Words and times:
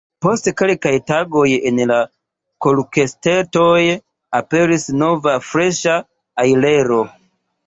Post 0.25 0.47
kelkaj 0.59 0.93
tagoj 1.11 1.43
en 1.71 1.81
la 1.91 1.97
kolkestetoj 2.67 3.83
aperis 4.41 4.89
nova 5.05 5.37
freŝa 5.53 6.01
ajlero. 6.47 7.01